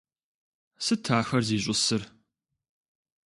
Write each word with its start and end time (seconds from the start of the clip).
Сыт 0.85 1.05
ахэр 1.17 1.43
зищӀысыр? 1.47 2.01